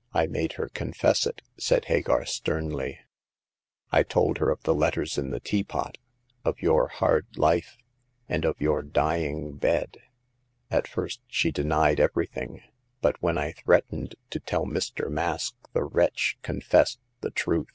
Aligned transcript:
"I 0.12 0.26
made 0.26 0.52
her 0.60 0.68
confess 0.68 1.26
it," 1.26 1.40
said 1.56 1.86
Hagar, 1.86 2.26
sternly. 2.26 2.98
I 3.90 4.02
told 4.02 4.36
her 4.36 4.50
of 4.50 4.62
the 4.64 4.74
letters 4.74 5.16
in 5.16 5.30
the 5.30 5.40
teapot; 5.40 5.96
of 6.44 6.60
your 6.60 6.88
hard 6.88 7.26
life, 7.38 7.78
and 8.28 8.44
of 8.44 8.60
your 8.60 8.82
dying 8.82 9.56
bed. 9.56 9.96
At 10.70 10.86
first 10.86 11.22
she 11.28 11.50
denied 11.50 11.98
everything; 11.98 12.60
but 13.00 13.22
when 13.22 13.38
I 13.38 13.52
threatened 13.52 14.16
to 14.28 14.38
tell 14.40 14.66
Mr. 14.66 15.08
Mask 15.10 15.54
the 15.72 15.84
wretch 15.84 16.36
confessed 16.42 16.98
the 17.22 17.30
truth. 17.30 17.70